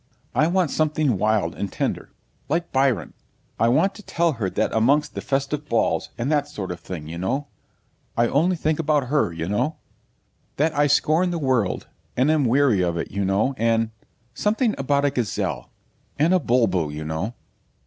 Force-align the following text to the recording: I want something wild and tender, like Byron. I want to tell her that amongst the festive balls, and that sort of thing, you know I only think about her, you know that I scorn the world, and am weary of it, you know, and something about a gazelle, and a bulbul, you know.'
I 0.33 0.47
want 0.47 0.71
something 0.71 1.19
wild 1.19 1.53
and 1.53 1.71
tender, 1.71 2.09
like 2.49 2.71
Byron. 2.71 3.13
I 3.59 3.67
want 3.67 3.93
to 3.93 4.01
tell 4.01 4.31
her 4.31 4.49
that 4.49 4.73
amongst 4.73 5.13
the 5.13 5.21
festive 5.21 5.69
balls, 5.69 6.09
and 6.17 6.31
that 6.31 6.47
sort 6.47 6.71
of 6.71 6.79
thing, 6.79 7.07
you 7.07 7.19
know 7.19 7.49
I 8.17 8.27
only 8.27 8.55
think 8.55 8.79
about 8.79 9.09
her, 9.09 9.31
you 9.31 9.47
know 9.47 9.75
that 10.55 10.75
I 10.75 10.87
scorn 10.87 11.29
the 11.29 11.37
world, 11.37 11.85
and 12.17 12.31
am 12.31 12.45
weary 12.45 12.81
of 12.81 12.97
it, 12.97 13.11
you 13.11 13.23
know, 13.23 13.53
and 13.59 13.91
something 14.33 14.73
about 14.79 15.05
a 15.05 15.11
gazelle, 15.11 15.69
and 16.17 16.33
a 16.33 16.39
bulbul, 16.39 16.91
you 16.91 17.03
know.' 17.05 17.35